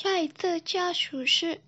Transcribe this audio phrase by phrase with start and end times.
[0.00, 1.60] 在这家属事，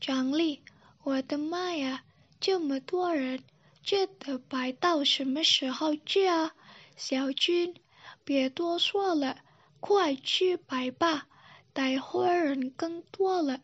[0.00, 0.60] 张丽，
[1.04, 2.02] 我的妈呀，
[2.40, 3.44] 这么多人，
[3.84, 6.52] 这得摆到什么时候去啊？
[6.96, 7.76] 小军，
[8.24, 9.38] 别多说了，
[9.78, 11.28] 快去摆吧，
[11.72, 13.60] 待会儿人更多了。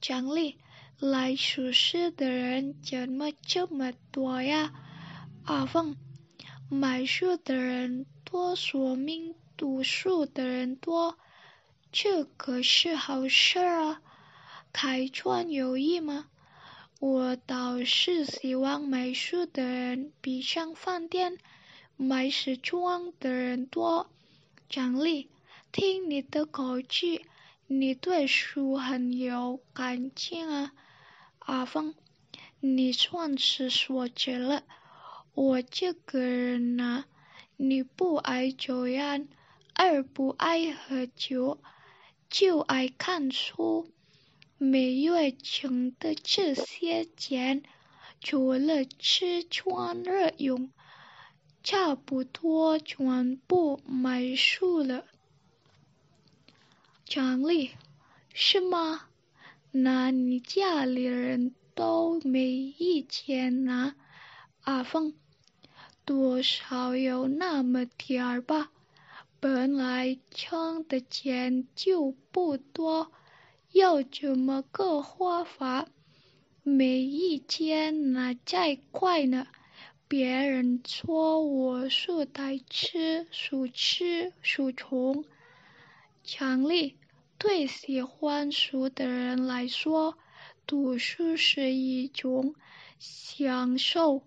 [0.00, 0.56] 张丽，
[0.98, 4.72] 来属事的人怎么这么多呀？
[5.44, 5.98] 阿凤，
[6.70, 11.18] 买书的人多，说明读书的人多。
[11.92, 14.00] 这可是好事啊！
[14.72, 16.28] 开创有益吗？
[17.00, 21.38] 我倒是希望买书的人比上饭店
[21.96, 24.08] 买时装的人多。
[24.68, 25.28] 张丽，
[25.72, 27.26] 听你的口气，
[27.66, 30.72] 你对书很有感情啊。
[31.40, 31.96] 阿峰，
[32.60, 34.62] 你算是说绝了。
[35.34, 37.06] 我这个人啊，
[37.56, 39.28] 你不爱抽烟，
[39.74, 41.60] 二不爱喝酒。
[42.30, 43.90] 就爱看书，
[44.56, 47.64] 每月挣的这些钱，
[48.20, 50.70] 除了吃穿日用，
[51.64, 55.04] 差不多全部买书了。
[57.04, 57.72] 张丽，
[58.32, 59.08] 是吗？
[59.72, 63.96] 那你家里人都没意见啊？
[64.62, 65.14] 阿凤，
[66.04, 68.70] 多少有那么点儿吧。
[69.42, 73.10] 本来挣的钱就不多，
[73.72, 75.88] 要怎么个花法？
[76.62, 79.46] 每一天那再快呢。
[80.06, 85.24] 别人说我是呆痴，属痴属虫。
[86.22, 86.98] 强力
[87.38, 90.18] 对喜欢书的人来说，
[90.66, 92.54] 读书是一种
[92.98, 94.22] 享受，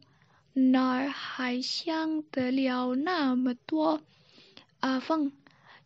[0.54, 4.02] 哪儿还想得了那么多？
[4.84, 5.32] 阿凤，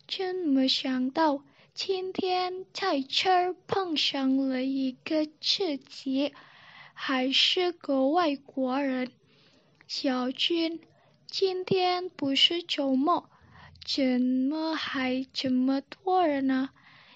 [0.07, 1.43] 真没想到
[1.75, 6.33] 今天在这儿碰上了一个自己，
[6.95, 9.11] 还是个外国人。
[9.85, 10.79] 小军，
[11.27, 13.29] 今天不是周末，
[13.85, 16.71] 怎么还这么多人呢？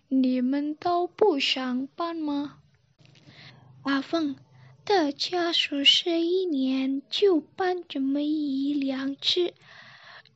[0.07, 2.59] 你们都不上班吗？
[3.81, 4.35] 阿凤，
[4.85, 9.55] 大家说是一年就办这么一两次。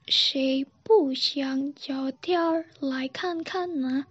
[0.08, 4.06] 谁不想早点来看看呢？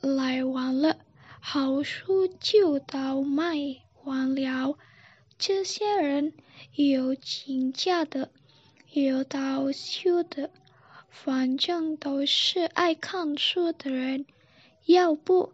[0.00, 0.96] 来晚了，
[1.38, 3.58] 好书就到卖
[4.02, 4.78] 完了。
[5.36, 6.32] 这些人
[6.74, 8.30] 有请假的，
[8.90, 10.48] 有倒休的，
[11.10, 14.24] 反正都是爱看书的人。
[14.86, 15.52] 要不，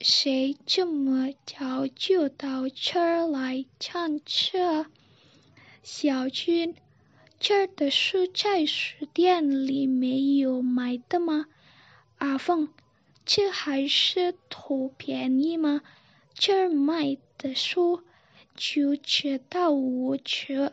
[0.00, 4.86] 谁这么早就到这儿来看车？
[5.82, 6.74] 小军。
[7.46, 11.44] 这儿的书在书店里没有卖的吗？
[12.16, 12.70] 阿凤，
[13.26, 15.82] 这还是图便宜吗？
[16.32, 18.02] 这儿卖的书
[18.56, 20.72] 就知到五折，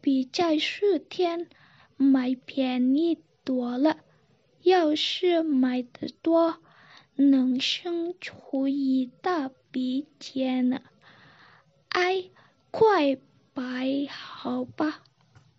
[0.00, 1.50] 比在书店
[1.98, 3.98] 买便宜多了。
[4.62, 6.62] 要是买的多，
[7.14, 10.80] 能生出一大笔钱呢。
[11.90, 12.30] 哎，
[12.70, 13.18] 快
[13.52, 15.02] 摆好吧。